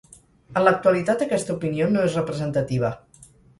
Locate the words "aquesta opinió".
1.27-1.91